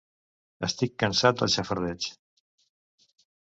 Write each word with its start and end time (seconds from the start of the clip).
Estic 0.67 0.95
cansat 1.03 1.43
del 1.43 1.51
xafardeig. 1.57 2.09